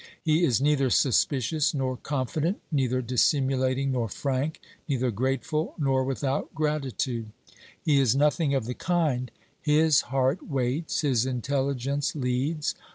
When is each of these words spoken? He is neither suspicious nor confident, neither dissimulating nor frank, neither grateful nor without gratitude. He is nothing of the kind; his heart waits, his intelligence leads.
He 0.23 0.43
is 0.43 0.59
neither 0.59 0.89
suspicious 0.89 1.75
nor 1.75 1.95
confident, 1.95 2.59
neither 2.71 3.03
dissimulating 3.03 3.91
nor 3.91 4.09
frank, 4.09 4.59
neither 4.89 5.11
grateful 5.11 5.75
nor 5.77 6.03
without 6.03 6.55
gratitude. 6.55 7.29
He 7.79 7.99
is 7.99 8.15
nothing 8.15 8.55
of 8.55 8.65
the 8.65 8.73
kind; 8.73 9.29
his 9.61 10.01
heart 10.09 10.41
waits, 10.49 11.01
his 11.01 11.27
intelligence 11.27 12.15
leads. 12.15 12.73